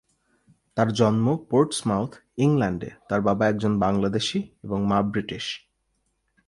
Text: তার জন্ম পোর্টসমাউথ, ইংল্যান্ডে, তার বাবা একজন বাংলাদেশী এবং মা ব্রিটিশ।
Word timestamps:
তার 0.75 0.89
জন্ম 0.93 1.25
পোর্টসমাউথ, 1.49 2.11
ইংল্যান্ডে, 2.37 2.89
তার 3.09 3.21
বাবা 3.21 3.43
একজন 3.47 3.79
বাংলাদেশী 3.79 4.39
এবং 4.63 4.79
মা 4.85 4.99
ব্রিটিশ। 5.01 5.45